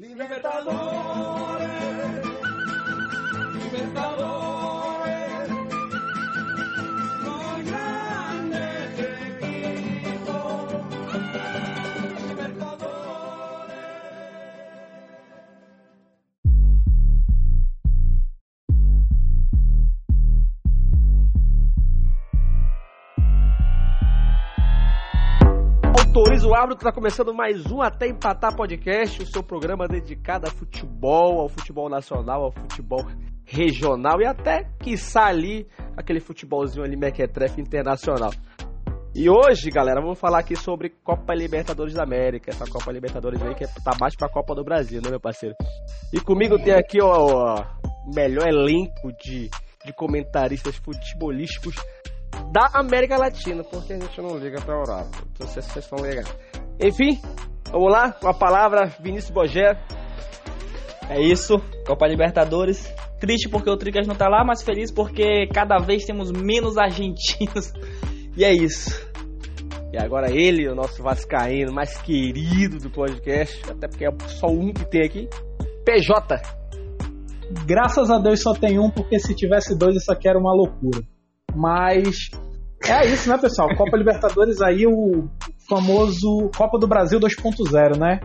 [0.00, 1.68] Libertadores,
[26.60, 30.50] Autoriza o árbitro, tá começando mais um Até Empatar Podcast, o seu programa dedicado a
[30.50, 33.06] futebol, ao futebol nacional, ao futebol
[33.46, 38.30] regional e até, quiçá ali, aquele futebolzinho ali mequetrefe internacional.
[39.14, 43.54] E hoje, galera, vamos falar aqui sobre Copa Libertadores da América, essa Copa Libertadores aí
[43.54, 45.54] que tá mais pra Copa do Brasil, né, meu parceiro?
[46.12, 47.64] E comigo tem aqui ó,
[48.04, 49.48] o melhor elenco de,
[49.84, 51.74] de comentaristas futebolísticos
[52.52, 55.10] da América Latina, porque a gente não liga pra Europa.
[55.36, 56.30] Se vocês estão ligados.
[56.82, 57.20] Enfim,
[57.70, 59.78] vamos lá, com a palavra, Vinícius Bogé.
[61.08, 62.92] É isso, Copa Libertadores.
[63.20, 67.72] Triste porque o Tricas não tá lá, mas feliz porque cada vez temos menos argentinos.
[68.36, 69.10] E é isso.
[69.92, 74.72] E agora ele, o nosso vascaíno mais querido do podcast, até porque é só um
[74.72, 75.28] que tem aqui,
[75.84, 76.40] PJ.
[77.66, 81.02] Graças a Deus só tem um, porque se tivesse dois isso aqui era uma loucura.
[81.54, 82.30] Mas
[82.90, 83.68] é isso, né, pessoal?
[83.76, 85.28] Copa Libertadores aí, o
[85.68, 88.20] famoso Copa do Brasil 2.0, né?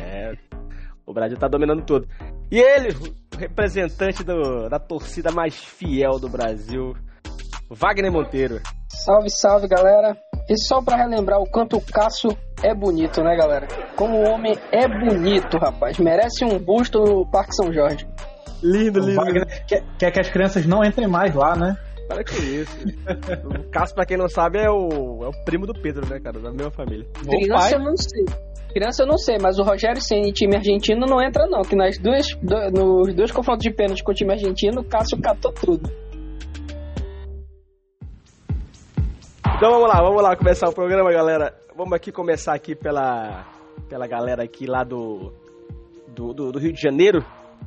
[0.00, 0.32] É,
[1.06, 2.06] o Brasil tá dominando tudo.
[2.50, 2.88] E ele,
[3.34, 6.94] o representante do- da torcida mais fiel do Brasil,
[7.70, 8.60] Wagner Monteiro.
[8.88, 10.16] Salve, salve, galera.
[10.48, 13.68] E só pra relembrar o quanto o Cássio é bonito, né, galera?
[13.96, 15.96] Como o homem é bonito, rapaz.
[15.98, 18.06] Merece um busto no Parque São Jorge.
[18.62, 21.76] Lindo, O Wagner quer, quer que as crianças não entrem mais lá, né?
[22.10, 22.76] Para com isso.
[23.44, 26.40] o Cássio, pra quem não sabe, é o, é o primo do Pedro, né, cara?
[26.40, 27.06] Da mesma família.
[27.24, 28.24] Criança eu não sei.
[28.72, 31.76] Criança eu não sei, mas o Rogério Senna em time argentino não entra não, que
[31.76, 35.52] nas duas, do- nos dois confrontos de pênalti com o time argentino, o Cássio catou
[35.52, 35.88] tudo.
[39.56, 41.54] Então vamos lá, vamos lá começar o programa, galera.
[41.76, 43.46] Vamos aqui começar aqui pela,
[43.88, 45.32] pela galera aqui lá do,
[46.08, 47.24] do, do- do Rio de Janeiro.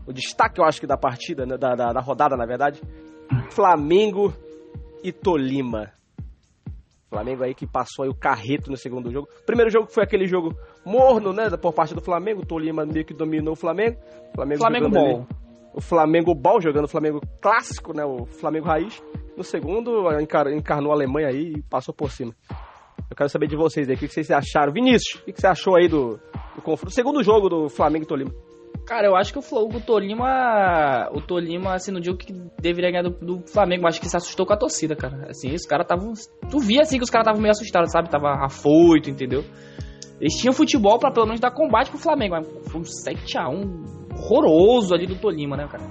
[0.08, 2.82] O destaque, eu acho que da partida, né, da, da, da rodada, na verdade.
[3.52, 4.34] Flamengo
[5.04, 5.92] e Tolima.
[7.10, 9.28] Flamengo aí que passou aí o carreto no segundo jogo.
[9.46, 12.46] Primeiro jogo foi aquele jogo morno, né, por parte do Flamengo.
[12.46, 13.98] Tolima meio que dominou o Flamengo.
[14.34, 15.28] Flamengo, Flamengo jogando ali- bom.
[15.76, 18.04] o Flamengo Ball jogando o Flamengo clássico, né?
[18.04, 19.02] O Flamengo Raiz.
[19.38, 22.34] No segundo, encar- encarnou a Alemanha aí e passou por cima.
[23.10, 24.74] Eu quero saber de vocês aí, o que vocês acharam?
[24.74, 26.20] Vinícius, o que que você achou aí do,
[26.56, 26.94] do confronto?
[26.94, 28.32] Segundo jogo do Flamengo e Tolima.
[28.86, 31.10] Cara, eu acho que o, Flo- o Tolima.
[31.14, 34.46] O Tolima, assim, no jogo que deveria ganhar do, do Flamengo, acho que se assustou
[34.46, 35.28] com a torcida, cara.
[35.30, 36.14] Assim, os caras estavam.
[36.50, 38.10] Tu via assim que os caras estavam meio assustados, sabe?
[38.10, 39.44] Tava afoito, entendeu?
[40.20, 44.94] Eles tinham futebol pra pelo menos dar combate pro Flamengo, mas foi um 7x1 horroroso
[44.94, 45.84] ali do Tolima, né, cara?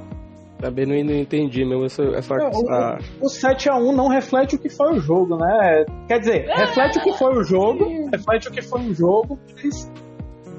[0.58, 2.02] Também não, não entendi mesmo essa.
[2.14, 5.84] essa, Não, essa- O 7x1 não reflete o que foi o jogo, né?
[6.06, 9.90] Quer dizer, reflete o que foi o jogo, reflete o que foi o jogo, mas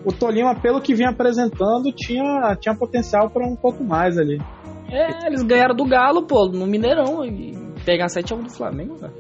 [0.05, 4.39] o Tolima, pelo que vinha apresentando, tinha, tinha potencial para um pouco mais ali.
[4.89, 7.25] É, eles ganharam do Galo, pô, no Mineirão.
[7.25, 7.53] E
[7.85, 9.13] pegar 7x1 do Flamengo, cara.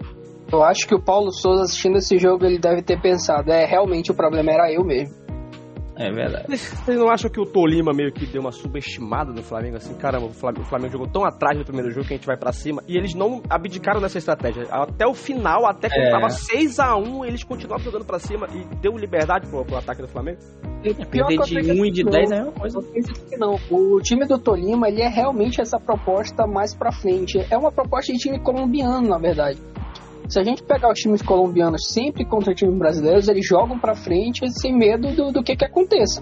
[0.51, 4.11] Eu acho que o Paulo Souza assistindo esse jogo, ele deve ter pensado, é, realmente
[4.11, 5.22] o problema era eu mesmo.
[5.95, 6.45] É verdade.
[6.57, 9.77] Vocês não acham que o Tolima meio que deu uma subestimada no Flamengo?
[9.77, 12.25] Assim, caramba, o Flamengo, o Flamengo jogou tão atrás no primeiro jogo que a gente
[12.25, 12.81] vai pra cima.
[12.87, 14.63] E eles não abdicaram nessa estratégia.
[14.71, 16.11] Até o final, até quando É.
[16.11, 20.39] tava 6x1, eles continuavam jogando pra cima e deu liberdade pro, pro ataque do Flamengo.
[20.81, 22.37] Pior Perder que de acredito 1 e de que 10 não.
[22.37, 23.13] é a mesma coisa.
[23.29, 23.55] Que não.
[23.71, 27.39] O time do Tolima, ele é realmente essa proposta mais pra frente.
[27.49, 29.59] É uma proposta de time colombiano, na verdade.
[30.27, 34.49] Se a gente pegar os times colombianos sempre contra times brasileiros, eles jogam pra frente
[34.51, 36.21] sem medo do, do que que aconteça.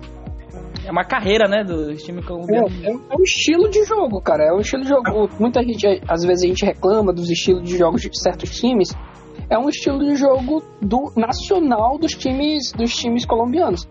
[0.85, 2.67] É uma carreira, né, do time colombiano.
[2.83, 4.45] É, é um- é um estilo de jogo, cara.
[4.45, 5.29] É um estilo de jogo.
[5.39, 8.89] Muita gente, às vezes, a gente reclama dos estilos de jogos de certos times.
[9.49, 13.87] É um estilo de jogo do nacional dos times, dos times colombianos.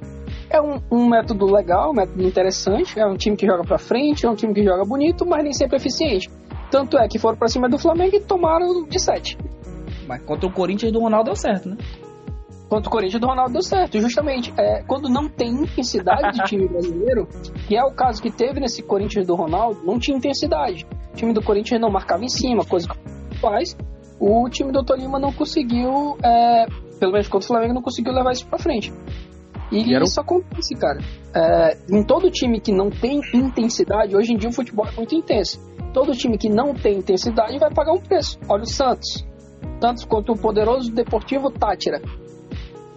[0.50, 2.99] É um, um método legal, um método interessante.
[2.99, 5.52] É um time que joga pra frente, é um time que joga bonito, mas nem
[5.52, 6.29] sempre eficiente.
[6.73, 9.38] Tanto é que foram pra cima do Flamengo e tomaram de 7.
[10.10, 11.76] Mas contra o Corinthians do Ronaldo deu certo, né?
[12.68, 14.00] Contra o Corinthians do Ronaldo deu certo.
[14.00, 17.28] Justamente, é, quando não tem intensidade de time brasileiro,
[17.68, 20.84] que é o caso que teve nesse Corinthians do Ronaldo, não tinha intensidade.
[21.12, 23.76] O time do Corinthians não marcava em cima, coisa que faz.
[24.18, 26.66] O time do Tolima não conseguiu, é,
[26.98, 28.92] pelo menos contra o Flamengo, não conseguiu levar isso pra frente.
[29.70, 30.98] E, E isso acontece, cara.
[31.32, 35.14] É, em todo time que não tem intensidade, hoje em dia o futebol é muito
[35.14, 35.60] intenso.
[35.94, 38.40] Todo time que não tem intensidade vai pagar um preço.
[38.48, 39.30] Olha o Santos.
[39.81, 42.00] Santos contra o poderoso Deportivo Tátira.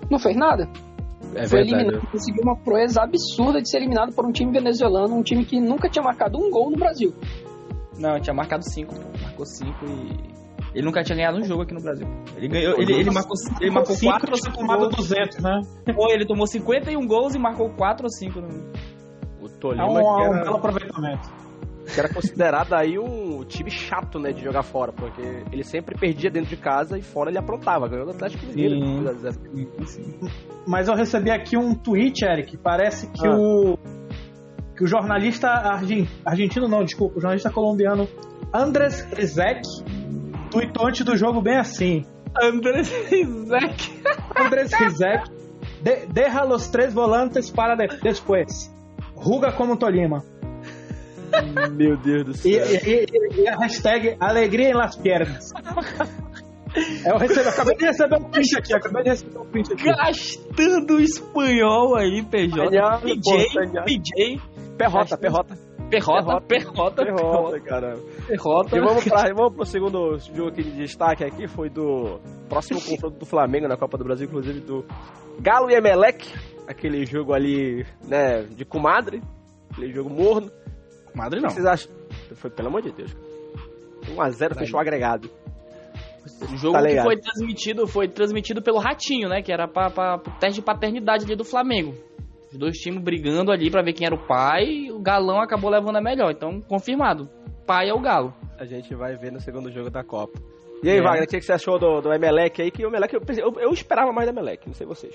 [0.10, 0.70] Não fez nada?
[1.36, 1.84] É Foi verdade.
[1.84, 5.60] eliminado, conseguiu uma proeza absurda de ser eliminado por um time venezuelano, um time que
[5.60, 7.14] nunca tinha marcado um gol no Brasil.
[7.98, 10.34] Não, tinha marcado 5, marcou 5 e.
[10.76, 12.08] Ele nunca tinha ganhado um jogo aqui no Brasil.
[12.36, 12.80] Ele ganhou.
[12.80, 14.96] Ele, ele marcou, ele marcou Cinco 4 ou tinha 5 tomado gols.
[14.96, 15.62] 200, né?
[15.96, 18.48] Pô, ele tomou 51 gols e marcou 4 ou 5 no.
[19.40, 21.43] O É Tolima um, que, é um belo aproveitamento.
[21.94, 26.30] Que era considerado aí um time chato, né, de jogar fora, porque ele sempre perdia
[26.31, 28.75] dentro de casa e fora ele aprontava, ganhou do Atlético Mineiro.
[28.75, 29.04] Sim.
[29.04, 29.40] 2 a 0.
[30.68, 32.57] Mas eu recebi aqui um tweet, Eric.
[32.57, 33.36] Parece que Ah.
[33.38, 33.78] o
[34.75, 38.07] que o jornalista argen- argentino, não, desculpa, o jornalista colombiano
[38.51, 39.62] Andres Rizek
[40.50, 42.06] tweetou antes do jogo bem assim.
[42.42, 44.01] André Zek.
[44.36, 45.30] Andres Rizek
[45.84, 48.72] de, deja los tres volantes para de, después.
[49.16, 50.24] Ruga como Tolima.
[51.74, 52.52] Meu Deus do céu.
[52.52, 53.06] e-
[53.38, 55.52] e- e a hashtag alegria em las piernas.
[57.06, 59.84] Eu, recebi, eu acabei de receber um print aqui, acabei de receber um print aqui.
[59.84, 62.56] Gastando espanhol aí, PJ.
[62.56, 63.86] Pô, PJ, italiano.
[63.86, 64.42] PJ.
[64.78, 65.58] Perrota, perrota.
[65.90, 68.02] Perrota, perrota, Perrota, caramba.
[68.28, 68.76] perrota.
[68.76, 72.20] E vamos, pra, vamos pro segundo jogo aqui de destaque aqui, foi do
[72.50, 74.84] próximo confronto do Flamengo na Copa do Brasil, inclusive do
[75.40, 76.28] Galo e Emelec,
[76.68, 79.22] aquele jogo ali, né, de comadre,
[79.72, 80.50] aquele jogo morno.
[81.15, 81.50] Madre O não.
[81.50, 81.92] que vocês acham?
[82.36, 83.15] Foi, pelo amor de Deus.
[84.06, 85.30] 1x0 fechou o agregado.
[86.51, 89.42] O jogo Tá que foi transmitido foi transmitido pelo Ratinho, né?
[89.42, 91.94] Que era pra, pra, pro teste de paternidade ali do Flamengo.
[92.51, 95.69] Os dois times brigando ali pra ver quem era o pai e o Galão acabou
[95.69, 96.31] levando a melhor.
[96.31, 97.30] Então, confirmado.
[97.65, 98.33] Pai é o Galo.
[98.57, 100.39] A gente vai ver no segundo jogo da Copa.
[100.83, 101.01] E aí, É.
[101.01, 102.69] Wagner, o que você achou do, do Emelec aí?
[102.71, 105.13] Que o Emelec, eu, eu, eu esperava mais do Emelec, não sei vocês.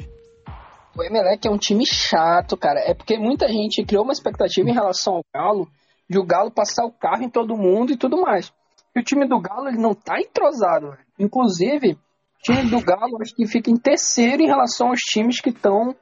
[0.96, 2.80] O Emelec é um time chato, cara.
[2.80, 5.68] É porque muita gente criou uma expectativa em relação ao Galo,
[6.08, 8.52] de o Galo passar o carro em todo mundo e tudo mais.
[8.96, 10.96] E o time do Galo, ele não tá entrosado.
[11.18, 11.98] Inclusive, o
[12.42, 15.94] time do Galo acho que fica em terceiro em relação aos times que estão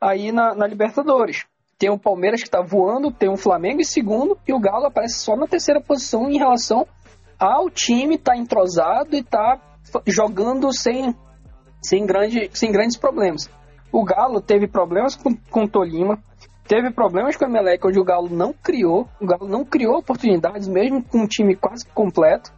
[0.00, 1.44] aí na, na Libertadores.
[1.78, 5.20] Tem o Palmeiras que tá voando, tem o Flamengo em segundo, e o Galo aparece
[5.20, 6.86] só na terceira posição em relação
[7.38, 11.14] ao time tá entrosado e tá f- jogando sem,
[11.80, 13.48] sem, grande, sem grandes problemas.
[13.92, 16.22] O Galo teve problemas com, com o Tolima,
[16.68, 20.68] teve problemas com o Emelec, onde o Galo não criou, o Galo não criou oportunidades,
[20.68, 22.52] mesmo com um time quase completo,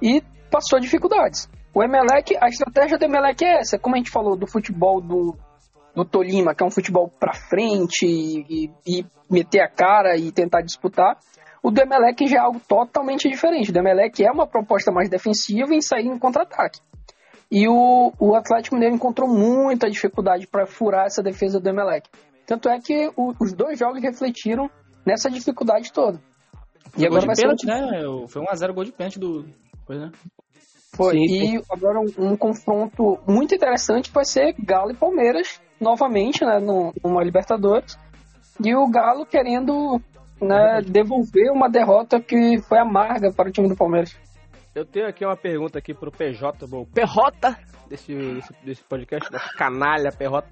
[0.00, 1.48] e passou dificuldades.
[1.74, 5.36] O Emelec, a estratégia do Emelec é essa, como a gente falou do futebol do,
[5.94, 10.32] do Tolima, que é um futebol pra frente e, e- e meter a cara e
[10.32, 11.18] tentar disputar.
[11.62, 13.70] O do Emelec já é algo totalmente diferente.
[13.70, 16.80] O do Emelec é uma proposta mais defensiva em sair em contra-ataque.
[17.50, 22.08] E o, o Atlético Mineiro encontrou muita dificuldade para furar essa defesa do Emelec.
[22.46, 24.70] Tanto é que o- os dois jogos refletiram
[25.04, 26.20] nessa dificuldade toda.
[26.96, 28.06] E agora de vai ser um pênalti, né?
[28.06, 29.44] O- Foi 1x0 gol de pênalti do.
[29.84, 30.12] Coisa, né?
[30.94, 31.12] Foi.
[31.14, 36.58] Sim, e agora um, um confronto muito interessante vai ser Galo e Palmeiras, novamente, né,
[36.58, 37.98] no, numa Libertadores.
[38.64, 40.00] E o Galo querendo
[40.40, 44.16] né, devolver uma derrota que foi amarga para o time do Palmeiras.
[44.74, 47.58] Eu tenho aqui uma pergunta aqui pro PJ, bom, Perrota
[47.88, 50.48] desse, desse, desse podcast, dessa canalha Perrota.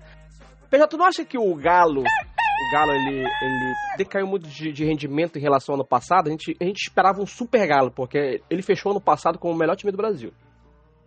[0.75, 4.85] PJ, tu não acha que o Galo, o Galo, ele, ele decaiu muito de, de
[4.85, 6.26] rendimento em relação ao ano passado?
[6.26, 9.56] A gente, a gente esperava um super Galo, porque ele fechou ano passado como o
[9.56, 10.32] melhor time do Brasil.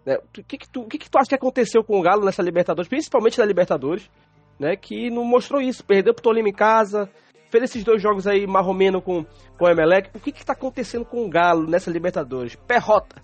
[0.06, 2.42] Né, O que que tu, que que tu acha que aconteceu com o Galo nessa
[2.42, 4.10] Libertadores, principalmente na Libertadores,
[4.58, 7.10] né, que não mostrou isso, perdeu pro Tolima em casa,
[7.52, 9.26] fez esses dois jogos aí marromeno com,
[9.58, 10.12] com o Emelec.
[10.16, 12.56] O que que tá acontecendo com o Galo nessa Libertadores?
[12.56, 13.22] Perrota.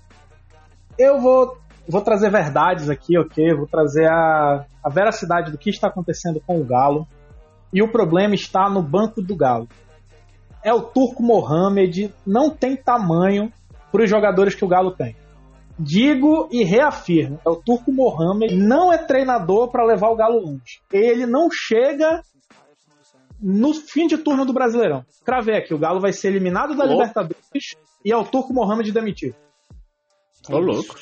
[1.00, 3.54] Eu vou, vou trazer verdades aqui, ok?
[3.56, 7.08] Vou trazer a, a veracidade do que está acontecendo com o Galo.
[7.74, 9.68] E o problema está no banco do Galo.
[10.64, 13.52] É o Turco Mohamed, não tem tamanho
[13.92, 15.16] para os jogadores que o Galo tem.
[15.78, 20.82] Digo e reafirmo, é o Turco Mohamed, não é treinador para levar o Galo longe.
[20.92, 22.22] Ele não chega
[23.42, 25.04] no fim de turno do Brasileirão.
[25.26, 27.02] Cravei aqui, o Galo vai ser eliminado da Louco.
[27.02, 27.76] Libertadores
[28.06, 29.36] e é o Turco Mohamed demitido.
[30.50, 30.96] Ô, louco.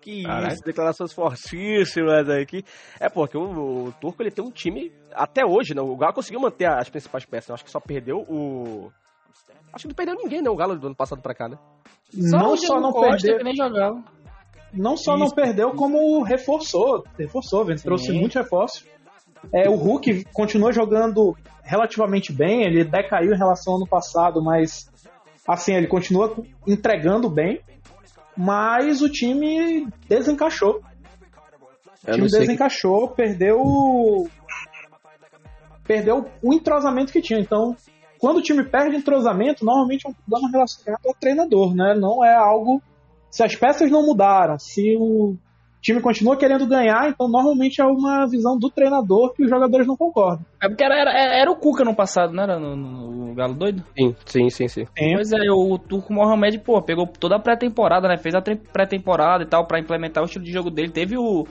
[0.00, 0.52] Que Caralho.
[0.52, 2.64] isso, declarações fortíssimas aqui.
[3.00, 5.82] É porque o, o Turco ele tem um time até hoje, né?
[5.82, 7.48] O Galo conseguiu manter as principais peças.
[7.48, 8.90] Eu acho que só perdeu o.
[9.72, 10.48] Acho que não perdeu ninguém, né?
[10.50, 11.58] O Galo do ano passado pra cá, né?
[12.14, 14.02] não só não Costa, perdeu, jogava.
[14.72, 17.04] não só não perdeu, como reforçou.
[17.18, 17.80] Reforçou, velho.
[17.80, 18.86] Trouxe muitos reforços.
[19.52, 24.90] É, o Hulk continua jogando relativamente bem, ele decaiu em relação ao ano passado, mas
[25.46, 26.34] assim, ele continua
[26.66, 27.60] entregando bem.
[28.40, 30.80] Mas o time desencaixou.
[32.06, 33.58] O time desencaixou, perdeu.
[33.60, 34.28] o-
[35.84, 37.40] Perdeu o entrosamento que tinha.
[37.40, 37.74] Então,
[38.18, 41.94] quando o time perde entrosamento, normalmente é um problema relacionado ao treinador, né?
[41.98, 42.82] Não é algo.
[43.30, 45.34] Se as peças não mudaram, se o,
[45.78, 49.86] O time continua querendo ganhar, então normalmente é uma visão do treinador que os jogadores
[49.86, 50.44] não concordam.
[50.60, 53.54] É porque era, era, era o Cuca no passado, não era no, no- no Galo
[53.54, 53.84] Doido?
[53.96, 54.84] Sim, sim, sim, sim.
[55.14, 58.16] Pois é, o Turco Mohamed, pô, pegou toda a pré-temporada, né?
[58.16, 60.90] Fez a pré-temporada e tal pra implementar o estilo de jogo dele.
[60.90, 61.46] Teve o.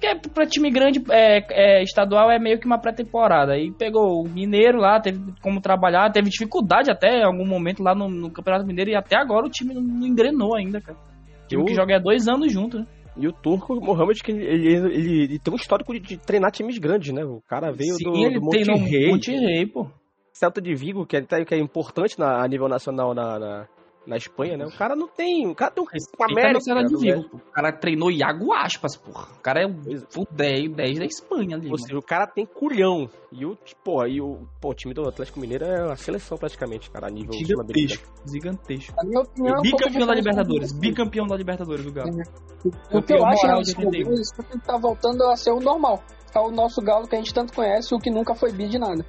[0.00, 3.52] Que é pra time grande é, é, estadual é meio que uma pré-temporada.
[3.52, 7.94] Aí pegou o Mineiro lá, teve como trabalhar, teve dificuldade até em algum momento lá
[7.94, 10.96] no, no Campeonato Mineiro e até agora o time não, não engrenou ainda, cara.
[11.44, 12.86] O time Eu- que joga há dois anos junto, né?
[13.18, 16.52] E o Turco Mohamed, que ele, ele, ele- ele tem um histórico de, de treinar
[16.52, 17.24] times grandes, né?
[17.24, 19.86] O cara veio Sim, do, ele do Monterrey, Monterrey, pô.
[20.32, 23.68] Celta de Vigo, que é, que é importante na, a nível nacional na, na,
[24.08, 24.64] na Espanha, né?
[24.66, 25.46] O cara não tem...
[25.46, 27.28] O cara tem um a América, Marcela de Vigo, México.
[27.30, 27.36] pô.
[27.36, 29.28] O cara treinou Iago Aspas, porra.
[29.36, 30.06] O cara é Pois é.
[30.16, 31.78] o 10, 10 da Espanha ali, Ou mano.
[31.78, 33.08] seja, o cara tem culhão.
[33.30, 36.90] E o, pô, e o, pô, o time do Atlético Mineiro é uma seleção praticamente,
[36.90, 37.32] cara, a nível.
[37.34, 38.96] Gigantesco, gigantesco.
[38.96, 42.10] Na minha opinião, é um Bicampeão da Libertadores, do- bicampeão da Libertadores do Galo.
[42.10, 44.04] O que Campeão eu acho é de que o 81.
[44.08, 46.02] Galo tá voltando a ser o normal.
[46.34, 48.78] É o nosso galo que a gente tanto conhece, o que nunca foi bi de
[48.78, 49.04] nada.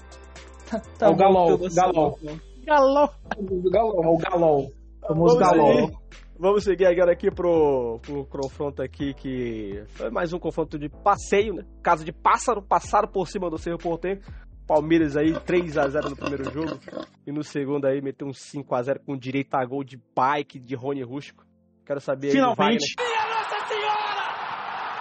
[0.97, 2.19] Tá o Galol, Galol.
[2.65, 3.09] Galão!
[3.39, 4.03] O Galo.
[4.03, 4.71] É o Galol.
[5.09, 5.87] Vamos Galol.
[5.87, 5.97] seguir.
[6.37, 11.55] Vamos seguir agora aqui pro, pro confronto aqui que foi mais um confronto de passeio,
[11.55, 11.65] né?
[11.81, 14.21] Caso de pássaro, passaram por cima do Cerro Porteiro.
[14.67, 16.79] Palmeiras aí 3 a 0 no primeiro jogo
[17.25, 20.59] e no segundo aí meteu um 5 a 0 com direito a gol de bike
[20.59, 21.43] de Rony Rusco.
[21.83, 23.29] Quero saber aí do Finalmente, Wagner.
[23.29, 24.29] Nossa Senhora!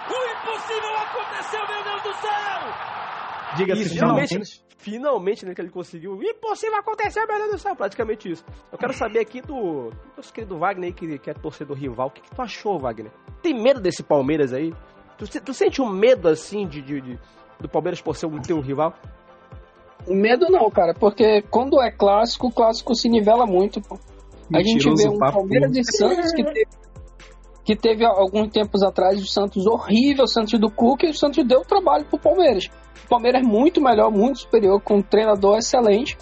[0.09, 2.59] O impossível aconteceu, meu Deus do céu!
[3.57, 4.27] Diga-se Isso, finalmente.
[4.29, 6.19] finalmente, finalmente né, que ele conseguiu.
[6.21, 8.43] Impossível acontecer, meu Deus do céu, praticamente isso.
[8.71, 12.07] Eu quero saber aqui do nosso querido Wagner aí, que, que é torcedor rival.
[12.07, 13.11] O que, que tu achou, Wagner?
[13.41, 14.73] Tem medo desse Palmeiras aí?
[15.17, 17.19] Tu, tu sente um medo assim de, de- de-
[17.59, 18.93] do Palmeiras por ser um teu rival?
[20.07, 23.81] Medo não, cara, porque quando é clássico, o clássico se nivela muito.
[23.81, 23.99] pô.
[24.53, 25.33] A gente vê um papo.
[25.39, 26.65] Palmeiras e Santos que teve,
[27.69, 31.45] que teve alguns tempos atrás o Santos horrível, o Santos do Cuca, e o Santos
[31.45, 32.65] deu trabalho pro Palmeiras.
[33.05, 36.17] O Palmeiras é muito melhor, muito superior, com um treinador excelente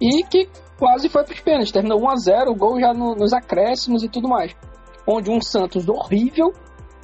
[0.00, 0.48] e que
[0.78, 1.70] quase foi pros pênaltis.
[1.72, 4.56] Terminou 1x0, o gol já no- nos acréscimos e tudo mais.
[5.06, 6.54] Onde um Santos horrível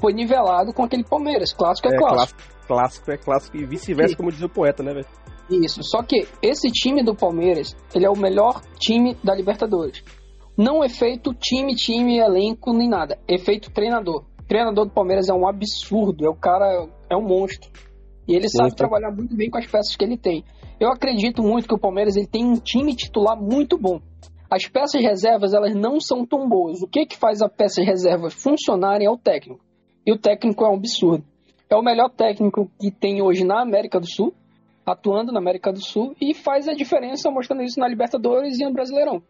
[0.00, 1.52] foi nivelado com aquele Palmeiras.
[1.52, 2.38] Clássico é, clássico.
[2.40, 5.06] clássico, clássico é clássico e vice-versa, como diz o poeta, né, velho?
[5.50, 10.02] Isso, só que esse time do Palmeiras, ele é o melhor time da Libertadores.
[10.58, 13.16] Não é feito time, time, elenco, nem nada.
[13.28, 14.24] É feito treinador.
[14.40, 17.70] O treinador do Palmeiras é um absurdo, é o cara, é um monstro.
[18.26, 20.44] E ele sabe trabalhar muito bem com as peças que ele tem.
[20.80, 24.00] Eu acredito muito que o Palmeiras ele tem um time titular muito bom.
[24.50, 26.82] As peças reservas, elas não são tão boas.
[26.82, 29.64] O que que faz as peças reservas funcionarem é o técnico.
[30.04, 31.24] E o técnico é um absurdo.
[31.70, 34.34] É o melhor técnico que tem hoje na América do Sul
[34.90, 38.72] atuando na América do Sul e faz a diferença mostrando isso na Libertadores e no
[38.72, 39.22] Brasileirão.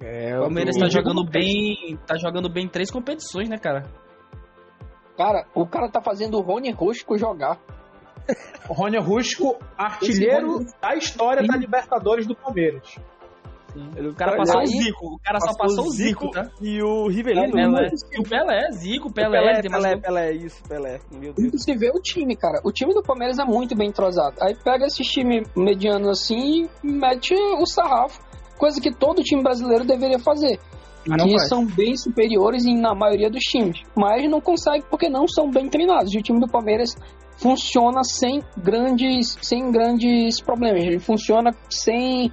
[0.00, 1.98] É, O Palmeiras tá jogando bem.
[2.06, 3.84] Tá jogando bem em três competições, né, cara?
[5.16, 7.58] Cara, o cara tá fazendo o Rony Rosco jogar.
[8.68, 11.48] O Rony Rusco, artilheiro Esse da história Sim.
[11.48, 12.96] da Libertadores do Palmeiras.
[13.76, 15.06] O cara Olha, passou o aí- Zico.
[15.14, 16.50] O cara só passou o Zico, tá?
[16.62, 17.52] E o Rivelino.
[17.52, 17.88] Pelé, né?
[18.12, 19.96] E o Pelé, Zico, Pelé, Pelé, Pelé.
[19.98, 20.98] Pelé, isso, Pelé.
[21.12, 21.62] Meu Deus.
[21.62, 22.58] se vê o time, cara.
[22.64, 24.34] O time do Palmeiras é muito bem entrosado.
[24.40, 28.18] Aí pega esse time mediano assim e mete o sarrafo.
[28.58, 30.58] Coisa que todo time brasileiro deveria fazer.
[31.08, 31.48] Mas que faz.
[31.48, 33.80] são bem superiores em, na maioria dos times.
[33.94, 36.12] Mas não consegue porque não são bem treinados.
[36.12, 36.96] E o time do Palmeiras
[37.38, 40.82] funciona sem grandes, sem grandes problemas.
[40.82, 42.32] Ele funciona sem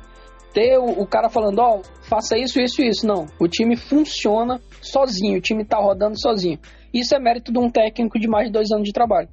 [0.53, 3.05] ter o, o cara falando, ó, faça isso, isso e isso.
[3.05, 3.27] Não.
[3.39, 5.37] O time funciona sozinho.
[5.37, 6.57] O time tá rodando sozinho.
[6.91, 9.29] Isso é mérito de um técnico de mais de dois anos de trabalho.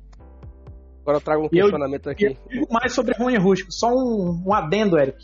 [1.02, 2.24] Agora eu trago um eu- questionamento E aqui.
[2.26, 3.68] eu digo mais sobre Rony Rusco.
[3.72, 5.16] Só um, um adendo, Eric.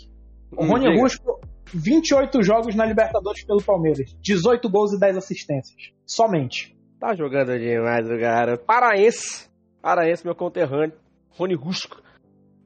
[0.56, 1.02] O Hum, Rony diga.
[1.02, 1.40] Rusco,
[1.72, 4.16] 28 jogos na Libertadores pelo Palmeiras.
[4.20, 5.92] 18 gols e 10 assistências.
[6.04, 6.76] Somente.
[6.98, 8.56] Tá jogando demais o cara.
[8.56, 9.48] Paraense.
[9.82, 10.94] Paraense, meu conterrâneo.
[11.30, 12.00] Rony Rusco.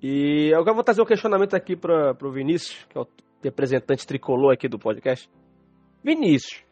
[0.02, 3.06] E eu vou trazer um questionamento aqui pra, pro Vinícius, que é o
[3.42, 5.28] representante tricolor aqui do podcast.
[6.02, 6.62] Vinícius,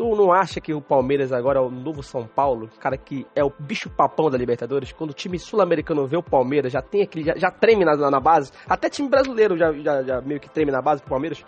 [0.00, 2.70] tu não acha que o Palmeiras agora é o novo São Paulo?
[2.80, 4.92] Cara que é o bicho papão da Libertadores?
[4.92, 7.26] Quando o time sul-americano vê o Palmeiras, já tem aquele.
[7.26, 8.50] Já, já treme na, na base.
[8.66, 11.44] Até time brasileiro já, já, já meio que treme na base pro Palmeiras.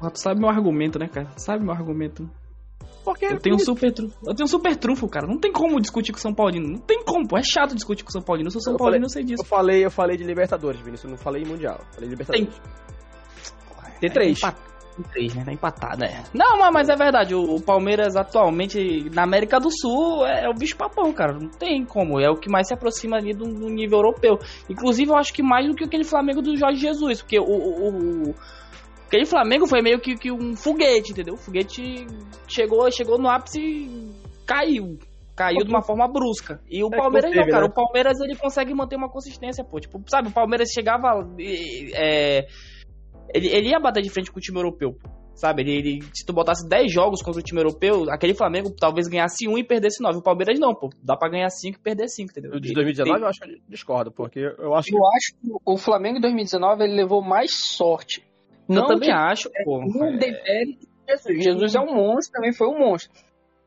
[0.00, 1.28] Ah, Tu sabe meu argumento, né, cara?
[1.36, 2.30] Sabe meu argumento.
[3.04, 4.16] Porque Eu tenho um super trunfo.
[4.24, 5.26] Eu tenho um super trunfo, cara.
[5.26, 6.68] Não tem como discutir com o São Paulino.
[6.68, 7.26] Não tem como.
[7.26, 7.36] pô.
[7.38, 8.46] É chato discutir com o São Paulino.
[8.46, 9.42] Eu sou São Eu Paulino, falei- eu sei disso.
[9.42, 11.04] Eu falei, eu falei de Libertadores, Vinícius.
[11.04, 11.80] Eu não falei Mundial.
[11.92, 12.60] Falei de Libertadores.
[14.00, 14.40] Tem três.
[15.02, 15.44] Tem três, né?
[15.44, 16.22] Tá empatado, né?
[16.34, 17.34] Não, mas, mas é verdade.
[17.34, 21.32] O, o Palmeiras atualmente na América do Sul é, é o bicho papão, cara.
[21.32, 22.20] Não tem como.
[22.20, 24.38] É o que mais se aproxima ali do, do nível europeu.
[24.68, 27.22] Inclusive, eu acho que mais do que aquele Flamengo do Jorge Jesus.
[27.22, 27.44] Porque o.
[27.44, 28.34] o, o-
[29.06, 31.34] Aquele Flamengo foi meio que, que um foguete, entendeu?
[31.34, 32.06] O foguete
[32.46, 34.12] chegou, chegou no ápice e
[34.46, 35.00] caiu.
[35.34, 36.60] caiu de uma forma brusca.
[36.70, 37.62] E o É Palmeiras não não, cara.
[37.64, 37.68] né?
[37.68, 39.80] O Palmeiras ele consegue manter uma consistência, pô.
[39.80, 41.08] Tipo, sabe, o Palmeiras chegava.
[41.92, 42.46] é,
[43.34, 45.08] ele, ele ia bater de frente com o time europeu, pô.
[45.34, 49.08] Sabe, ele, ele- se tu botasse 10 jogos contra o time europeu, aquele Flamengo talvez
[49.08, 50.18] ganhasse um e perdesse 9.
[50.18, 50.90] O Palmeiras não, pô.
[51.02, 52.60] Dá pra ganhar 5 e perder 5, entendeu?
[52.60, 54.94] De 2019 eu acho que eu discordo, porque eu acho que.
[54.96, 58.22] Eu acho que o Flamengo em 2019 ele levou mais sorte.
[58.68, 59.80] Eu Não também que acho, pô.
[59.80, 61.42] não demérito de Jesus.
[61.44, 63.10] Jesus é um monstro, também foi um monstro.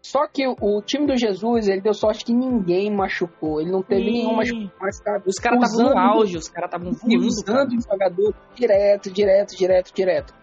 [0.05, 3.61] Só que o, time do Jesus, ele deu sorte que ninguém machucou.
[3.61, 4.11] Ele não teve Sim.
[4.11, 5.23] nenhum machu- machucado.
[5.25, 7.25] Os caras estavam no Usando- auge, os caras estavam voando, cara.
[7.25, 10.33] usando o jogador direto, direto, direto, direto.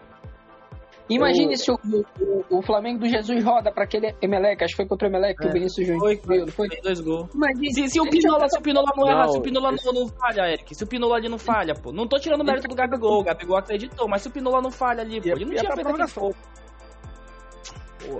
[1.09, 4.77] Imagine Eu- se o, o- o Flamengo do Jesus roda pra aquele Emelec, acho que
[4.77, 5.49] foi contra o Emelec que É.
[5.49, 6.67] o Vinícius Júnior Foi, veio, não foi?
[6.69, 7.29] Fez dois gols.
[7.35, 10.07] Imagine, Se, se o Pinola, se o Pinola não erra, se o Pinola não, não
[10.07, 11.91] falha, Eric, se o Pinola ali não falha, pô.
[11.91, 14.71] Não tô tirando o mérito do Gabigol, o Gabigol acreditou, mas se o Pinola não
[14.71, 16.35] falha ali, pô, ele não tinha pra feito aquele.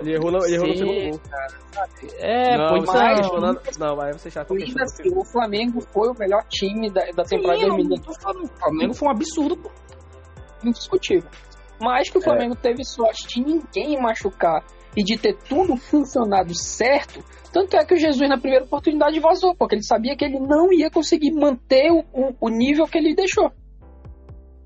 [0.00, 1.20] Ele errou, no- ele errou no segundo gol.
[2.18, 2.94] É, não, pô, você então...
[2.94, 3.60] tá questionando.
[3.78, 7.58] Não, vai você já ainda assim, o Flamengo foi o melhor time da, da temporada
[7.60, 7.88] Sim, eu 2019.
[7.88, 9.70] não tô falando, o Flamengo foi um absurdo, pô.
[10.64, 11.28] indiscutível.
[11.80, 14.64] Mas que o Flamengo teve sorte de ninguém machucar
[14.96, 17.24] e de ter tudo funcionado certo.
[17.52, 20.72] Tanto é que o Jesus, na primeira oportunidade, vazou, porque ele sabia que ele não
[20.72, 23.50] ia conseguir manter o, o- o nível que ele deixou.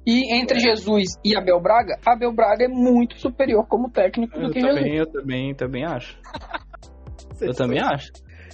[0.06, 4.50] E entre Jesus e Abel Braga, Abel Braga é muito superior como técnico do Eu
[4.50, 4.78] que Jesus.
[4.78, 6.18] também, eu também, também acho.
[7.38, 8.10] Eu também acho.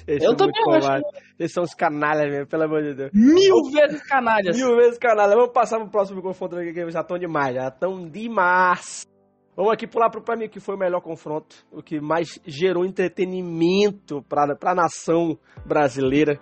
[0.09, 1.02] Eles Eu também acho.
[1.38, 3.11] Eles são os canalhas mesmo, pelo amor de Deus.
[3.14, 4.56] Mil vezes canalhas.
[4.56, 5.37] Mil vezes canalha.
[5.37, 9.06] Vamos passar pro próximo confronto aqui, que já estão demais, já estão demais.
[9.54, 12.87] Vamos aqui pular pro pra mim que foi o melhor confronto, o que mais gerou
[12.87, 16.40] entretenimento pra, pra nação brasileira.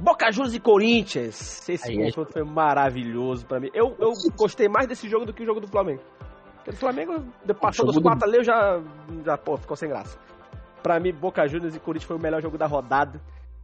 [0.00, 1.68] Boca Juniors e Corinthians.
[1.68, 2.06] Esse Aí, aí.
[2.06, 3.68] confronto foi maravilhoso pra mim.
[3.74, 6.02] Eu, eu gostei mais desse jogo do que o jogo do Flamengo.
[6.56, 7.24] Porque o Flamengo,
[7.60, 8.80] passou jogo dos do- quatro ali, eu já,
[9.24, 10.18] já pô, ficou sem graça.
[10.82, 13.20] Pra mim, Boca Juniors e Corinthians foi o melhor jogo da rodada.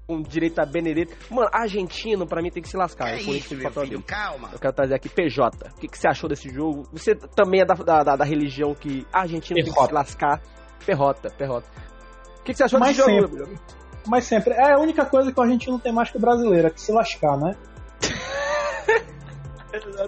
[0.06, 1.16] Com direito a Benedetto.
[1.32, 3.06] Mano, argentino, pra mim, tem que se lascar.
[3.06, 4.02] o Corinthians tem que papel dele.
[4.02, 4.50] calma.
[4.52, 5.66] Eu quero trazer aqui PJ.
[5.70, 6.86] O que, que você achou desse jogo?
[6.92, 9.88] Você também é da, da, da- da religião que argentino tem que Perrota.
[9.88, 10.42] se lascar.
[10.84, 11.66] Perrota, perrota.
[12.38, 13.38] O que, que você achou Mas desse jogo?
[13.38, 13.58] sempre.
[14.06, 14.54] Mas sempre.
[14.54, 16.80] É a única coisa que a gente não tem mais que o brasileiro, é que
[16.80, 17.56] se lascar, né?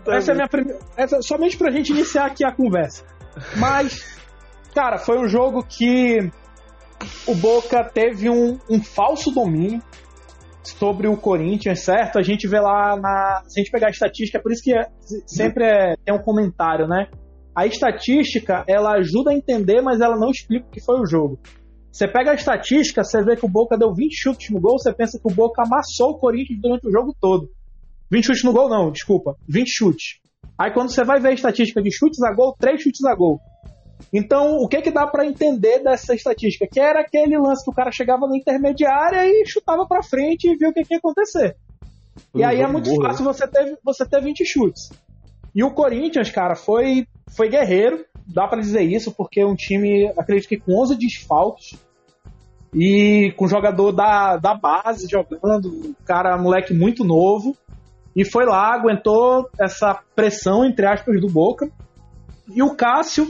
[0.06, 0.78] Essa é a minha primeira.
[0.96, 3.04] Essa, somente pra gente iniciar aqui a conversa.
[3.56, 4.18] Mas,
[4.74, 6.30] cara, foi um jogo que
[7.26, 9.82] o Boca teve um, um falso domínio
[10.62, 12.18] sobre o Corinthians, certo?
[12.18, 13.42] A gente vê lá na.
[13.46, 14.88] Se a gente pegar a estatística, é por isso que é-
[15.26, 17.08] sempre é, tem um comentário, né?
[17.54, 21.38] A estatística, ela ajuda a entender, mas ela não explica o que foi o jogo.
[21.96, 24.92] Você pega a estatística, você vê que o Boca deu 20 chutes no gol, você
[24.92, 27.48] pensa que o Boca amassou o Corinthians durante o jogo todo.
[28.10, 29.34] 20 chutes no gol, não, desculpa.
[29.48, 30.20] 20 chutes.
[30.58, 33.40] Aí quando você vai ver a estatística de chutes a gol, 3 chutes a gol.
[34.12, 36.68] Então, o que que dá pra entender dessa estatística?
[36.70, 40.54] Que era aquele lance que o cara chegava na intermediária e chutava pra frente e
[40.54, 41.56] via o que que ia acontecer.
[42.34, 44.90] E aí é muito fácil você ter, você ter 20 chutes.
[45.54, 50.12] E o Corinthians, cara, foi, foi guerreiro, dá pra dizer isso, porque é um time,
[50.18, 51.85] acredito que com 11 desfalques,
[52.74, 57.56] e com jogador da, da base jogando, um cara, moleque muito novo,
[58.14, 61.70] e foi lá, aguentou essa pressão, entre aspas, do Boca.
[62.54, 63.26] E o Cássio,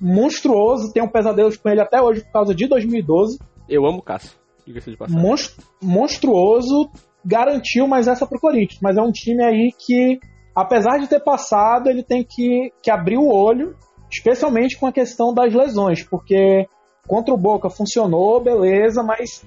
[0.00, 3.38] monstruoso, tem um pesadelo com ele até hoje por causa de 2012.
[3.68, 4.32] Eu amo o Cássio.
[4.66, 5.22] Diga-se de passagem.
[5.22, 6.90] Monst- monstruoso,
[7.24, 8.80] garantiu mais essa pro Corinthians.
[8.82, 10.18] Mas é um time aí que,
[10.54, 13.76] apesar de ter passado, ele tem que, que abrir o olho,
[14.10, 16.66] especialmente com a questão das lesões, porque
[17.06, 19.44] contra o Boca funcionou, beleza, mas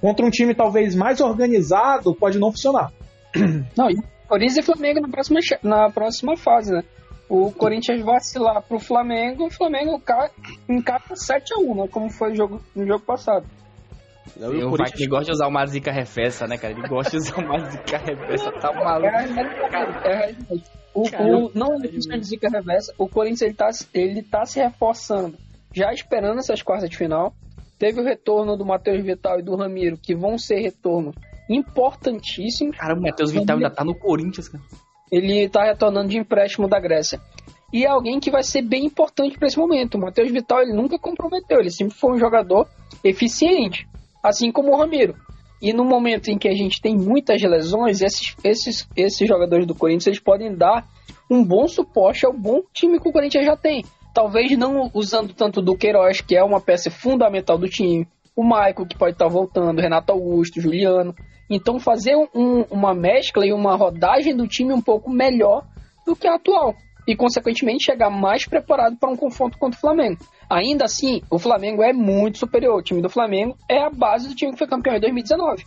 [0.00, 2.92] contra um time talvez mais organizado, pode não funcionar.
[3.76, 3.96] Não, e
[4.28, 6.82] Corinthians e Flamengo na próxima, na próxima fase, né?
[7.28, 10.30] O Corinthians vacilar pro Flamengo, o Flamengo ca-
[10.68, 11.88] encata 7x1, né?
[11.90, 13.44] Como foi o jogo, no jogo passado.
[14.36, 16.72] Eu, o Corinthians Wagner gosta de usar uma zica reversa, né, cara?
[16.72, 19.06] Ele gosta de usar uma zica reversa, tá É maluco.
[19.06, 19.20] é a
[20.16, 20.64] realidade.
[20.94, 25.36] O, Cara, o- não é zica reversa, o Corinthians ele tá, ele tá se reforçando,
[25.76, 27.34] já esperando essas quartas de final.
[27.78, 31.14] Teve o retorno do Matheus Vital e do Ramiro, que vão ser retornos
[31.50, 32.78] importantíssimos.
[32.78, 34.64] Cara, o Matheus Vital ainda tá no Corinthians, cara.
[35.12, 37.20] Ele tá retornando de empréstimo da Grécia.
[37.70, 39.96] E é alguém que vai ser bem importante para esse momento.
[39.96, 42.66] O Matheus Vital ele nunca comprometeu, ele sempre foi um jogador
[43.04, 43.86] eficiente,
[44.24, 45.14] assim como o Ramiro.
[45.60, 49.74] E no momento em que a gente tem muitas lesões, esses, esses, esses jogadores do
[49.74, 50.86] Corinthians eles podem dar
[51.30, 53.84] um bom suporte ao bom time que o Corinthians já tem.
[54.16, 58.86] Talvez não usando tanto do Queiroz, que é uma peça fundamental do time, o Michael,
[58.88, 61.14] que pode estar voltando, Renato Augusto, Juliano.
[61.50, 65.64] Então fazer um- uma mescla e uma rodagem do time um pouco melhor
[66.06, 66.74] do que a atual.
[67.08, 70.18] e, consequentemente, chegar mais preparado para um confronto contra o Flamengo.
[70.50, 72.76] Ainda assim, o Flamengo é muito superior.
[72.76, 75.62] O time do Flamengo é a base do time que foi campeão em 2019.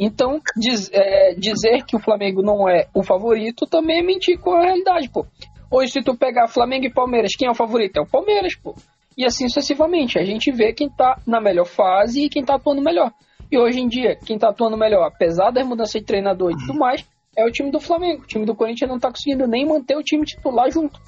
[0.00, 4.52] Então, diz, é, dizer que o Flamengo não é o favorito também é mentir com
[4.52, 5.26] a realidade, pô.
[5.74, 7.96] Hoje, se tu pegar Flamengo e Palmeiras, quem é o favorito?
[7.96, 8.76] É o Palmeiras, pô.
[9.18, 10.16] E assim sucessivamente.
[10.20, 13.12] A gente vê quem tá na melhor fase e quem tá atuando melhor.
[13.50, 16.78] E hoje em dia, quem tá atuando melhor, apesar das mudanças de treinador e tudo
[16.78, 17.04] mais,
[17.36, 18.22] é o time do Flamengo.
[18.22, 21.00] O time do Corinthians não tá conseguindo nem manter o time titular junto.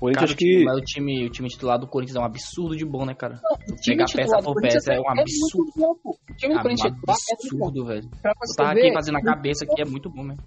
[0.00, 0.64] Corinthians cara, que...
[0.64, 3.38] Mas o time, o time titular do Corinthians é um absurdo de bom, né, cara?
[3.44, 5.70] Não, Pegar peça por peça é um absurdo.
[5.76, 8.10] É bom, o time do é Corinthians é um absurdo, velho.
[8.24, 10.42] Eu tava aqui fazendo a cabeça aqui, é muito bom mesmo.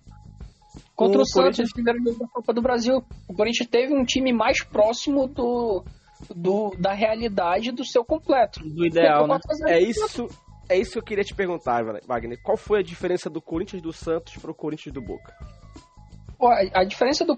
[0.96, 4.06] Contra o, o Santos, no primeiro jogo da Copa do Brasil, o Corinthians teve um
[4.06, 5.84] time mais próximo do,
[6.34, 8.62] do da realidade do seu completo.
[8.64, 9.38] Do ideal, né?
[9.68, 10.28] É isso,
[10.70, 12.42] é isso que eu queria te perguntar, Wagner.
[12.42, 15.34] Qual foi a diferença do Corinthians do Santos para o Corinthians do Boca?
[16.38, 17.38] Pô, a, a, diferença do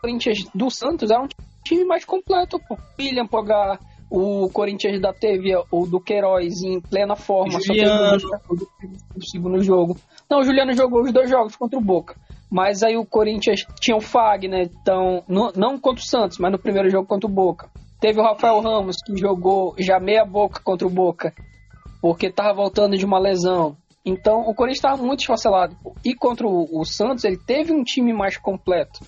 [0.00, 1.26] Corinthians do Santos é um
[1.64, 2.78] time mais completo, pô.
[2.98, 8.20] William Pogar, o Corinthians da TV, ou do Queiroz em plena forma, Juliano.
[8.20, 9.96] só no segundo jogo.
[10.30, 12.16] Não, o Juliano jogou os dois jogos contra o Boca.
[12.50, 16.58] Mas aí o Corinthians tinha o Fagner, então, no, não contra o Santos, mas no
[16.58, 17.68] primeiro jogo contra o Boca.
[18.00, 21.34] Teve o Rafael Ramos, que jogou já meia boca contra o Boca,
[22.00, 23.76] porque estava voltando de uma lesão.
[24.04, 25.76] Então o Corinthians estava muito esfacelado.
[26.04, 29.00] E contra o, o, Santos, ele teve um time mais completo,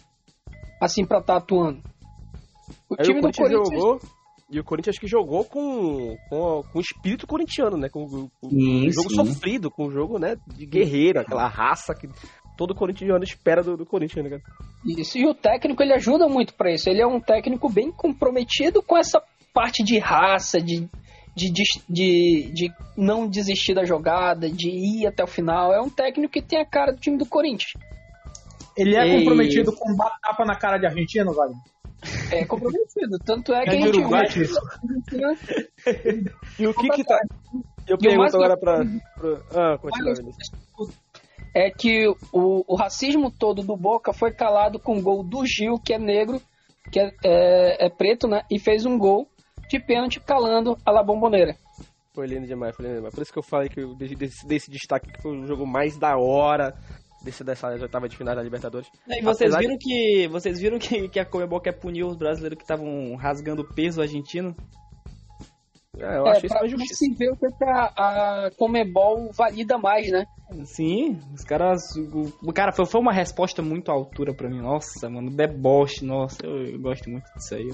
[0.80, 1.80] assim, para estar tá atuando.
[2.90, 3.68] O aí time o do Corinthians.
[3.68, 4.00] Jogou,
[4.50, 7.90] e o Corinthians que jogou com, com, com o espírito corintiano, né?
[7.90, 9.16] Com, com, com um jogo sim.
[9.16, 12.08] sofrido, com um jogo né, de guerreiro, aquela raça que
[12.58, 14.42] todo corintiano espera do, do Corinthians, né, cara?
[14.84, 16.90] Isso, e o técnico ele ajuda muito para isso.
[16.90, 19.22] Ele é um técnico bem comprometido com essa
[19.54, 20.88] parte de raça, de,
[21.36, 25.72] de, de, de, de não desistir da jogada, de ir até o final.
[25.72, 27.72] É um técnico que tem a cara do time do Corinthians.
[28.76, 29.18] Ele é e...
[29.18, 31.54] comprometido com tapa na cara de argentino, vale?
[32.32, 34.26] É comprometido, tanto é que é a gente Uruguai,
[36.58, 37.18] E o que que tá...
[37.88, 38.84] Eu pergunto agora pra...
[38.84, 39.40] pra...
[39.52, 40.14] Ah, continua,
[41.54, 45.78] é que o, o racismo todo do Boca foi calado com o gol do Gil,
[45.78, 46.40] que é negro,
[46.90, 48.42] que é, é, é preto, né?
[48.50, 49.26] E fez um gol
[49.68, 51.56] de pênalti calando a La Bomboneira.
[52.14, 53.14] Foi lindo demais, foi lindo demais.
[53.14, 56.16] Por isso que eu falei que desse, desse destaque que foi o jogo mais da
[56.16, 56.74] hora
[57.22, 58.88] desse, dessa oitava de final da Libertadores.
[59.06, 59.84] E vocês Apesar viram de...
[59.84, 63.74] que vocês viram que, que a Comebol quer punir os brasileiros que estavam rasgando o
[63.74, 64.56] peso argentino?
[65.98, 66.94] É, eu é, acho isso uma justiça.
[66.94, 70.26] se vê o que a Comebol valida mais, né?
[70.64, 71.82] Sim, os caras.
[72.42, 74.60] O, cara, foi, foi uma resposta muito à altura pra mim.
[74.60, 77.70] Nossa, mano, deboche, nossa, eu, eu gosto muito disso aí.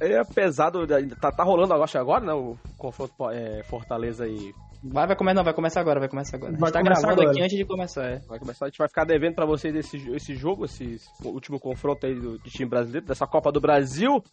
[0.00, 0.86] É pesado,
[1.20, 2.32] tá, tá rolando agora, agora, né?
[2.32, 4.52] O confronto é, Fortaleza e.
[4.82, 6.52] Vai, vai começar, não, vai começar agora, vai começar agora.
[6.52, 7.30] Vai a gente tá gravando agora.
[7.30, 8.18] aqui antes de começar, é.
[8.20, 12.06] Vai começar, a gente vai ficar devendo pra vocês esse, esse jogo, esse último confronto
[12.06, 14.24] aí do, de time brasileiro, dessa Copa do Brasil,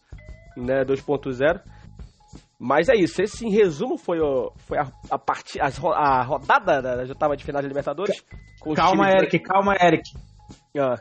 [0.56, 1.60] né, 2.0.
[2.58, 6.82] Mas é isso, esse em resumo foi, o, foi a, a, part, a, a rodada
[6.82, 8.24] da oitava de final de Libertadores.
[8.74, 10.02] calma, Eric, calma, Eric.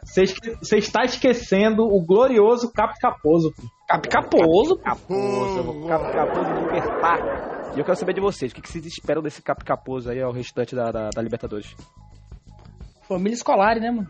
[0.04, 0.78] Você ah.
[0.78, 3.52] está esquecendo o glorioso Cap Caposo.
[3.88, 4.78] Cap Caposo?
[4.78, 7.74] Caposo, Cap Caposo libertar.
[7.76, 10.32] E eu quero saber de vocês, o que, vocês esperam desse Cap Caposo aí ao
[10.32, 11.76] restante da, da, da Libertadores?
[13.08, 14.10] Família escolar, né, mano?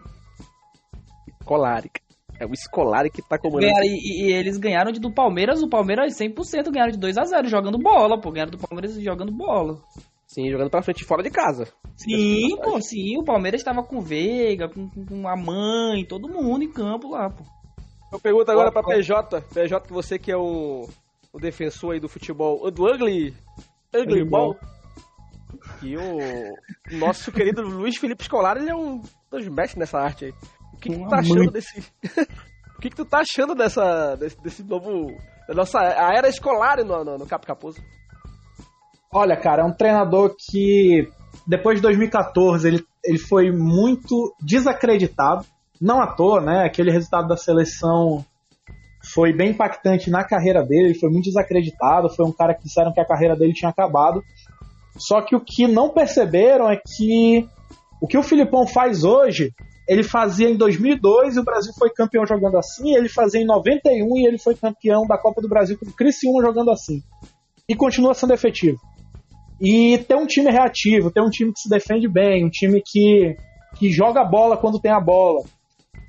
[1.40, 1.92] Escolari.
[2.39, 3.71] É o Scolari que tá comandando.
[3.84, 7.47] E, e, eles ganharam de, do Palmeiras, o Palmeiras 100% ganharam de 2 a 0
[7.47, 8.32] jogando bola, pô.
[8.32, 9.82] Ganharam do Palmeiras jogando bola.
[10.28, 11.67] Sim, jogando pra frente fora de casa.
[11.95, 13.17] Sim, pô, sim.
[13.17, 17.43] O Palmeiras tava com Veiga, com, com a mãe, todo mundo em campo lá, pô.
[18.12, 19.41] Eu pergunto agora pra PJ.
[19.54, 20.88] PJ, que você que é o,
[21.34, 23.34] o defensor aí do futebol, do Ugly,
[23.95, 24.56] ugly Ball.
[25.82, 30.34] E o nosso querido Luiz Felipe Scolari, ele é um dos mestres nessa arte aí.
[30.78, 31.80] O que, que tu tá achando desse.
[32.78, 34.16] o que, que tu tá achando dessa.
[34.16, 35.18] desse, desse novo.
[35.48, 37.46] Da nossa a era escolar no, no, no Cap?
[39.12, 41.10] Olha, cara, é um treinador que
[41.48, 45.46] depois de 2014 ele, ele foi muito desacreditado.
[45.82, 46.66] Não à toa, né?
[46.66, 48.26] Aquele resultado da seleção
[49.13, 52.92] foi bem impactante na carreira dele, ele foi muito desacreditado, foi um cara que disseram
[52.92, 54.24] que a carreira dele tinha acabado.
[54.98, 57.48] Só que o que não perceberam é que
[58.02, 59.54] o que o Filipão faz hoje
[59.88, 64.17] ele fazia em 2002 e o Brasil foi campeão jogando assim, ele fazia em 91
[64.17, 67.02] e ele foi campeão da Copa do Brasil com o Criciúma jogando assim.
[67.69, 68.80] E continua sendo efetivo.
[69.62, 73.36] E tem um time reativo, tem um time que se defende bem, um time que,
[73.78, 75.43] que joga bola quando tem a bola.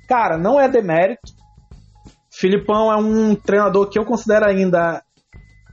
[0.07, 1.33] Cara, não é demérito.
[2.31, 5.01] Filipão é um treinador que eu considero ainda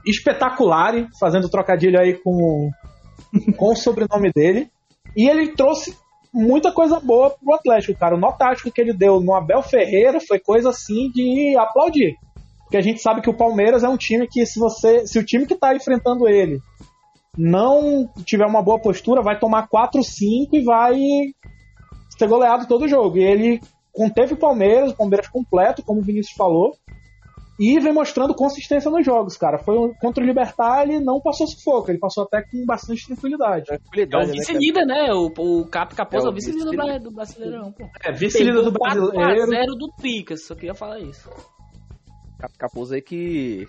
[0.05, 2.71] espetacular, fazendo trocadilho aí com,
[3.57, 4.69] com o sobrenome dele.
[5.15, 5.95] E ele trouxe
[6.33, 8.15] muita coisa boa pro Atlético, cara.
[8.15, 12.15] O nó tático que ele deu no Abel Ferreira foi coisa assim de aplaudir.
[12.63, 15.07] Porque a gente sabe que o Palmeiras é um time que, se você.
[15.07, 16.59] Se o time que tá enfrentando ele
[17.37, 20.95] não tiver uma boa postura, vai tomar 4, 5 e vai
[22.17, 23.17] ser goleado todo o jogo.
[23.17, 23.61] E ele
[23.93, 26.75] conteve o Palmeiras, o Palmeiras completo, como o Vinícius falou,
[27.59, 29.57] e vem mostrando consistência nos jogos, cara.
[29.57, 33.65] Foi um, contra o Libertar, ele não passou sufoco, ele passou até com bastante tranquilidade.
[33.71, 35.13] É Tranquilidade, o né, vice-líder, né?
[35.13, 37.85] O, o Cap Capôs É é o vice-líder do, Brasileirão, pô.
[38.03, 39.51] É, vice-líder do brasileiro.
[39.51, 41.29] 4x0 do Tricas, só queria falar isso.
[42.37, 43.67] Cap Capuz aí que.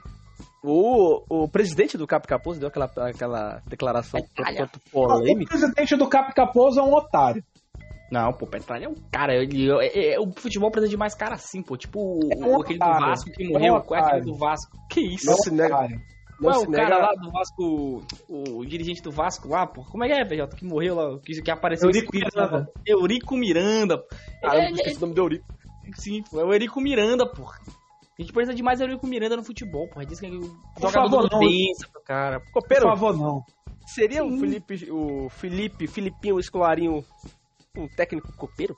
[0.63, 4.59] O, o presidente do Cap Capuz deu aquela, aquela declaração Petralha.
[4.59, 5.51] tanto O polêmica.
[5.57, 7.43] presidente do Cap Caposo é um otário.
[8.11, 9.35] Não, pô, Petralha é um cara.
[9.35, 11.77] Ele, é- é- o futebol precisa de mais cara assim, pô.
[11.77, 12.85] Tipo o, É o- aquele do.
[12.87, 13.81] Vasco que É morreu.
[13.83, 14.77] Qual é aquele do Vasco?
[14.91, 15.27] Que isso?
[15.27, 15.89] Não se nega.
[15.89, 15.99] Não
[16.41, 16.89] Qual é se o nega.
[16.89, 19.83] cara lá do Vasco, o, o dirigente do Vasco lá, pô?
[19.85, 20.57] Como é que é, PJ?
[20.57, 22.59] Que morreu lá, que, que apareceu Eurico Miranda.
[22.59, 22.67] lá?
[22.87, 23.99] Eurico Miranda.
[23.99, 24.07] pô.
[24.41, 25.45] Caramba, É, esqueci o nome do Eurico.
[25.97, 27.43] Sim, pô, é o Eurico Miranda, pô.
[27.51, 30.03] A gente precisa de mais Eurico Miranda no futebol, pô.
[30.05, 31.39] Diz que é o Por jogador favor, não.
[31.41, 32.41] pensa pro cara.
[32.41, 33.43] Por Copeiro, favor, não.
[33.87, 37.05] seria o Felipe, o Felipe, Filipinho Escolarinho
[37.81, 38.77] um técnico copeiro?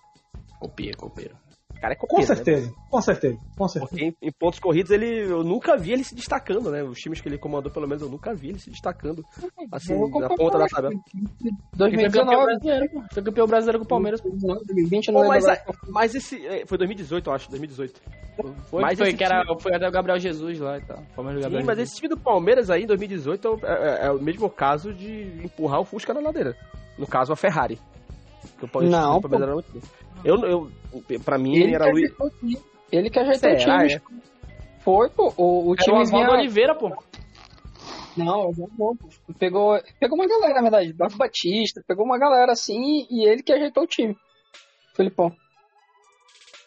[0.59, 1.35] Copeiro, copeiro.
[1.77, 2.35] O cara é Com copeiro, né?
[2.37, 3.91] certeza, com certeza, com certeza.
[3.91, 6.83] Porque em, em pontos corridos ele eu nunca vi ele se destacando, né?
[6.83, 9.25] Os times que ele comandou, pelo menos, eu nunca vi ele se destacando
[9.73, 10.93] assim Vou na ponta da tabela.
[10.93, 11.01] Ele
[11.97, 13.03] foi campeão 2019, brasileiro, pô.
[13.11, 14.21] Foi campeão brasileiro com o Palmeiras.
[14.21, 18.01] 2020, não Pô, mas, a- mas esse é, foi 2018, eu acho, 2018.
[18.71, 21.03] Foi, Mas foi, que era, foi até o Gabriel Jesus lá e tal.
[21.15, 24.21] Palmeiras Sim, mas esse time do Palmeiras aí em 2018 é, o- é- é o
[24.21, 26.55] mesmo caso de empurrar o Fusca na ladeira.
[26.99, 27.79] No caso, a Ferrari.
[28.63, 29.83] O Não, Palmeiras era muito.
[30.25, 30.71] Eu, eu,
[31.25, 32.05] pra mim, Ele era que Luiz.
[32.05, 32.59] ajeitou o time.
[32.93, 34.03] Ele que ajeitou Será, o time.
[34.81, 35.33] Foi, pô.
[35.37, 36.39] O, o Era o Oswaldo vinha...
[36.39, 36.91] Oliveira, pô.
[38.17, 38.97] Não, não.
[39.39, 40.93] Pegou, pegou uma galera, na verdade.
[40.93, 44.17] Blas Batista, pegou uma galera assim e ele que ajeitou o time.
[44.95, 45.33] Felipão.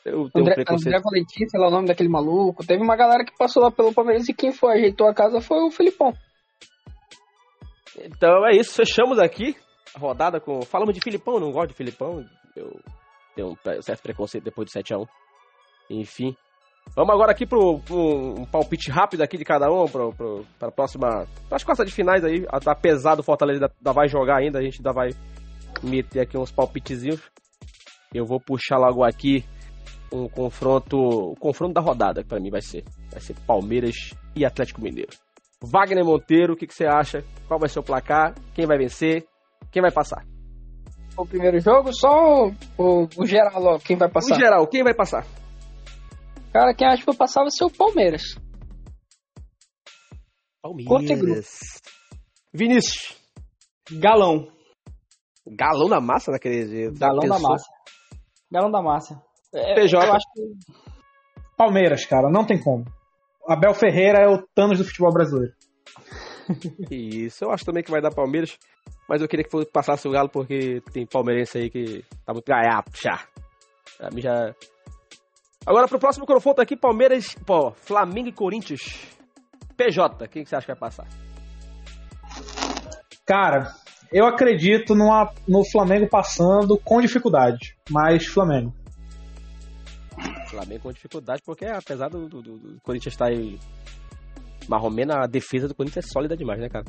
[0.06, 0.64] Eu tenho André.
[0.68, 2.66] André Valentim, sei lá o nome daquele maluco.
[2.66, 5.62] Teve uma galera que passou lá pelo Palmeiras e quem foi, ajeitou a casa foi
[5.62, 6.14] o Felipão.
[8.00, 9.56] Então é isso, fechamos aqui
[9.98, 10.62] rodada com.
[10.64, 12.26] Falamos de Filipão, não gosto de Filipão.
[12.56, 12.80] Eu
[13.36, 15.08] tenho um certo preconceito depois do 7x1.
[15.90, 16.36] Enfim.
[16.96, 20.70] Vamos agora aqui pro, pro um palpite rápido aqui de cada um pro, pro, pra
[20.72, 21.26] próxima.
[21.50, 22.46] As quartas de finais aí.
[22.50, 24.60] a- Tá pesado o Fortaleza ainda vai jogar ainda.
[24.60, 25.10] A gente ainda vai
[25.82, 27.22] meter aqui uns palpitezinhos.
[28.14, 29.44] Eu vou puxar logo aqui
[30.12, 30.98] um confronto.
[30.98, 32.84] O confronto da rodada, que pra mim vai ser.
[33.10, 33.96] Vai ser Palmeiras
[34.36, 35.12] e Atlético Mineiro.
[35.64, 37.24] Wagner Monteiro, o que, que você acha?
[37.48, 38.36] Qual vai ser o placar?
[38.54, 39.26] Quem vai vencer?
[39.74, 40.24] Quem vai passar?
[41.18, 44.36] O primeiro jogo, só o, o geral, ó, quem vai passar.
[44.36, 45.26] Em geral, quem vai passar?
[46.54, 48.36] Cara, quem acha que vai passar vai ser o Palmeiras.
[50.62, 51.82] Palmeiras.
[52.54, 53.20] Vinícius.
[54.00, 54.48] Galão.
[55.46, 57.00] Galão da massa naquele jeito.
[57.00, 57.50] Galão da Pensou?
[57.50, 57.66] massa.
[58.52, 59.22] Galão da massa.
[59.54, 60.06] É, PJ.
[60.06, 60.42] Eu acho que
[61.58, 62.86] Palmeiras, cara, não tem como.
[63.48, 65.54] Abel Ferreira é o Thanos do futebol brasileiro.
[66.90, 68.58] Isso, eu acho também que vai dar Palmeiras.
[69.14, 72.48] Mas eu queria que fosse- passasse o Galo porque tem palmeirense aí que tá muito
[72.48, 73.22] gaiato já.
[73.96, 74.56] Pra mim já.
[75.64, 79.08] Agora pro próximo confronto aqui, Palmeiras, pô, Flamengo e Corinthians.
[79.78, 81.08] PJ, quem que você acha que vai passar?
[83.24, 83.72] Cara,
[84.12, 88.74] eu acredito numa, no Flamengo passando com dificuldade, mas Flamengo.
[90.50, 93.60] Flamengo com dificuldade, porque apesar do, do- do- Corinthians estar aí
[94.68, 96.86] marromeno, a defesa do Corinthians é sólida demais, né, cara?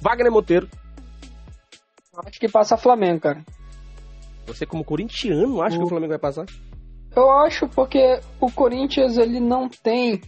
[0.00, 0.68] Wagner Monteiro,
[2.18, 3.44] Acho que passa Flamengo, cara.
[4.46, 6.44] você como corintiano acha que o Flamengo vai passar?
[7.16, 10.20] Eu acho porque o Corinthians ele não tem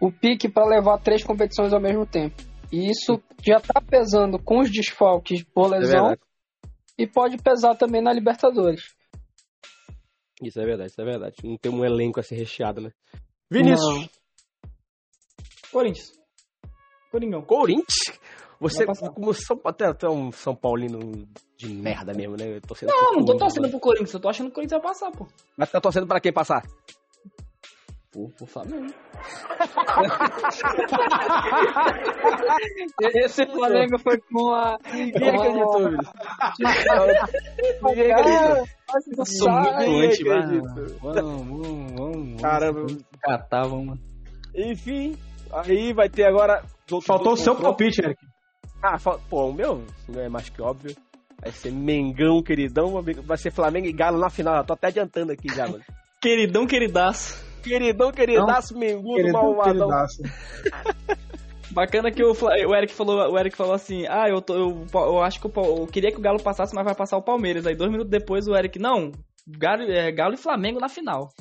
[0.00, 2.36] o pique para levar três competições ao mesmo tempo.
[2.72, 6.20] E isso já tá pesando com os desfalques por É lesão verdade.
[6.96, 8.82] e pode pesar também na Libertadores.
[10.42, 11.36] Isso é verdade, isso é verdade.
[11.44, 12.90] Não tem um elenco assim recheado, né?
[13.50, 14.08] Vinícius,
[15.72, 16.12] Corinthians.
[17.10, 17.42] Coringão.
[17.42, 18.18] Corinthians?
[18.60, 22.60] Você, como São, até, até um São Paulino de merda mesmo, né?
[22.60, 25.10] Torcendo Não, não tô torcendo pro Corinthians, eu tô achando que o Corinthians vai passar,
[25.10, 25.26] pô.
[25.56, 26.62] Mas tá torcendo pra quem passar?
[28.12, 28.92] Pô, pro Flamengo.
[33.14, 34.76] Esse Flamengo foi com a.
[34.92, 35.90] Ninguém acreditou.
[37.82, 38.66] Ninguém acreditou.
[39.16, 40.24] Eu sou muito anti.
[40.24, 42.42] Vamos, vamos, vamos.
[42.42, 42.80] Caramba.
[42.80, 43.98] Vamos catar, vamos.
[44.54, 45.16] Enfim,
[45.52, 46.62] aí vai ter agora...
[47.06, 48.20] Faltou o seu palpite, Eric.
[48.82, 48.96] Ah,
[49.28, 49.84] pô, o meu
[50.16, 50.96] é mais que óbvio.
[51.40, 53.02] Vai ser Mengão, queridão.
[53.24, 54.54] Vai ser Flamengo e Galo na final.
[54.56, 55.82] Já tô até adiantando aqui já, mano.
[56.20, 57.42] Queridão, queridaço.
[57.62, 59.88] Queridão, queridaço, Mengudo, Queridão, malvadão.
[59.88, 60.22] queridaço.
[61.72, 65.22] Bacana que o, o Eric falou, o Eric falou assim: "Ah, eu tô eu, eu
[65.22, 67.64] acho que Pal- eu queria que o Galo passasse, mas vai passar o Palmeiras".
[67.66, 69.12] Aí dois minutos depois o Eric: "Não,
[69.46, 71.32] Galo, é, Galo e Flamengo na final".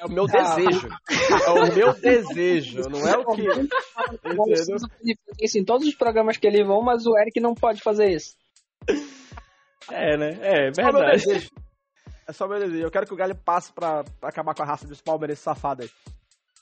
[0.00, 0.88] É o meu desejo.
[1.46, 3.42] É o meu desejo, não é o que.
[5.42, 8.34] Isso em todos os programas que ele vão, mas o Eric não pode fazer isso.
[9.90, 10.38] É, né?
[10.42, 11.48] É, meu verdade.
[12.26, 12.84] É só meu desejo.
[12.84, 15.86] Eu quero que o Galo passe pra, pra acabar com a raça dos palmeirenses safados
[15.86, 15.90] aí.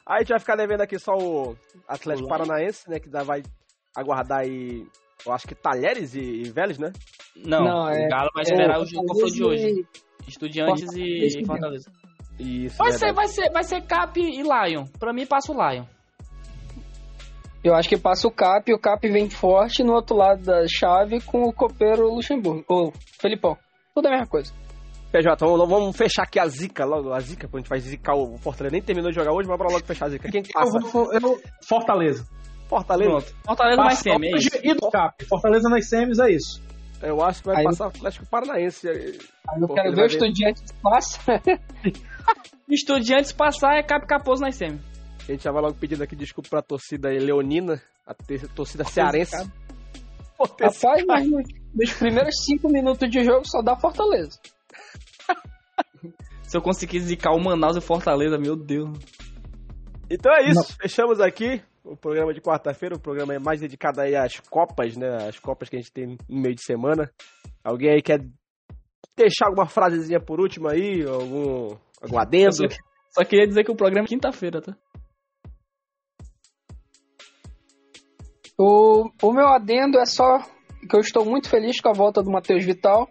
[0.07, 1.57] Aí a gente vai ficar devendo aqui só o
[1.89, 3.01] Atlético Paranaense, né?
[3.01, 3.43] Que vai
[3.95, 4.87] aguardar aí.
[5.25, 6.93] Eu acho que Talheres e, e Vélez, né?
[7.35, 9.67] Não, Não, é- o Galo vai É, esperar o jogo de hoje.
[9.67, 9.87] e-
[10.29, 11.91] Estudiantes e Fortaleza.
[12.39, 12.77] Isso.
[12.77, 14.85] Vai ser, vai ser, vai ser Cap e Lion.
[14.99, 15.85] Pra mim passa o Lion.
[17.65, 21.21] Eu acho que passa o Cap, o Cap vem forte no outro lado da chave
[21.23, 23.57] com o copeiro Luxemburgo, ou Felipão.
[23.95, 24.53] Tudo a mesma coisa.
[25.11, 27.13] PJ, vamos, vamos fechar aqui a zica logo.
[27.13, 28.73] A zica, a gente vai zicar o Fortaleza.
[28.73, 30.31] Nem terminou de jogar hoje, mas bora logo fechar a zica.
[30.31, 30.79] Quem que Eu passa?
[30.79, 32.27] vou, eu, Fortaleza.
[32.69, 33.11] Fortaleza?
[33.11, 33.35] Pronto.
[33.45, 34.49] Fortaleza mais Passa semi, é isso.
[34.63, 35.25] e do Cap.
[35.25, 36.63] Fortaleza nas semis é isso.
[37.03, 38.89] Eu acho que vai Aí- passar o Atlético Paranaense.
[38.89, 39.19] Aí
[39.61, 41.21] eu quero ver o Estudiantes passa.
[42.69, 44.81] Estudiantes passar é Cap Caposo nas semi.
[45.29, 48.15] A gente já vai logo pedindo aqui desculpa pra torcida leonina, a
[48.55, 49.37] torcida cearense.
[50.39, 51.43] Rapaz, mas no-
[51.75, 54.39] nos primeiros cinco minutos de jogo só dá Fortaleza.
[56.43, 58.97] Se eu conseguir zicar o Manaus e Fortaleza, meu Deus.
[60.09, 64.17] Então é isso, fechamos aqui o programa de quarta-feira, o programa é mais dedicado aí
[64.17, 65.29] às Copas, né?
[65.29, 67.11] As Copas que a gente tem no meio de semana.
[67.63, 68.21] Alguém aí quer
[69.17, 71.05] deixar alguma frasezinha por último aí?
[71.07, 72.53] Algum, algum adendo?
[72.53, 72.65] Só,
[73.11, 74.77] só queria dizer que o programa é quinta-feira, tá?
[78.59, 80.39] O, o meu adendo é só
[80.89, 83.09] que eu estou muito feliz com a volta do Matheus Vital,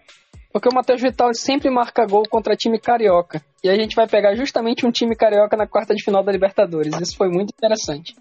[0.52, 3.42] porque o Matheus Vital sempre marca gol contra time carioca.
[3.64, 7.00] E a gente vai pegar justamente um time carioca na quarta de final da Libertadores.
[7.00, 8.16] Isso foi muito interessante.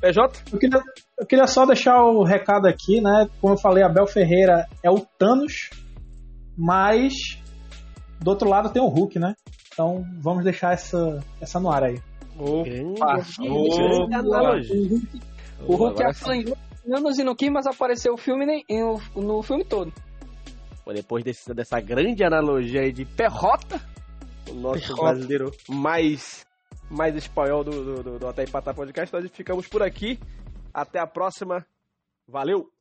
[0.00, 0.42] PJ?
[0.52, 0.82] Eu queria,
[1.18, 3.28] eu queria só deixar o recado aqui, né?
[3.40, 5.70] Como eu falei, Abel Ferreira é o Thanos,
[6.56, 7.12] mas
[8.20, 9.34] do outro lado tem o Hulk, né?
[9.72, 12.00] Então vamos deixar essa, essa no ar aí.
[14.12, 15.00] Analogia.
[15.66, 16.56] O Hulk apanhou
[16.94, 19.92] anos e não quis, mas apareceu o filme nem- no, no filme todo.
[20.84, 23.80] Pô, Depois desse- dessa grande analogia aí de perrota,
[24.48, 25.02] o nosso Perrota.
[25.02, 26.46] brasileiro mais,
[26.90, 30.18] mais espanhol do, do, do, do Até Empatar Podcast, nós ficamos por aqui.
[30.72, 31.66] Até a próxima.
[32.26, 32.77] Valeu!